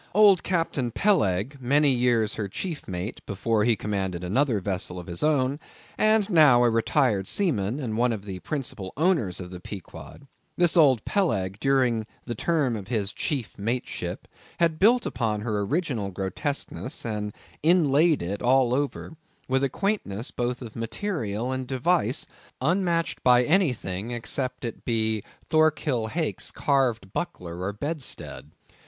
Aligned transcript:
Old 0.15 0.41
Captain 0.41 0.89
Peleg, 0.89 1.57
many 1.61 1.91
years 1.91 2.33
her 2.33 2.47
chief 2.47 2.87
mate, 2.87 3.23
before 3.27 3.65
he 3.65 3.75
commanded 3.75 4.23
another 4.23 4.59
vessel 4.59 4.97
of 4.97 5.05
his 5.05 5.21
own, 5.21 5.59
and 5.95 6.27
now 6.27 6.63
a 6.63 6.71
retired 6.71 7.27
seaman, 7.27 7.79
and 7.79 7.95
one 7.95 8.11
of 8.11 8.25
the 8.25 8.39
principal 8.39 8.91
owners 8.97 9.39
of 9.39 9.51
the 9.51 9.59
Pequod,—this 9.59 10.75
old 10.75 11.05
Peleg, 11.05 11.59
during 11.59 12.07
the 12.25 12.33
term 12.33 12.75
of 12.75 12.87
his 12.87 13.13
chief 13.13 13.59
mateship, 13.59 14.27
had 14.59 14.79
built 14.79 15.05
upon 15.05 15.41
her 15.41 15.59
original 15.61 16.09
grotesqueness, 16.09 17.05
and 17.05 17.31
inlaid 17.61 18.23
it, 18.23 18.41
all 18.41 18.73
over, 18.73 19.13
with 19.47 19.63
a 19.63 19.69
quaintness 19.69 20.31
both 20.31 20.63
of 20.63 20.75
material 20.75 21.51
and 21.51 21.67
device, 21.67 22.25
unmatched 22.59 23.23
by 23.23 23.43
anything 23.43 24.09
except 24.09 24.65
it 24.65 24.83
be 24.83 25.21
Thorkill 25.51 26.07
Hake's 26.07 26.49
carved 26.49 27.13
buckler 27.13 27.61
or 27.61 27.71
bedstead. 27.71 28.49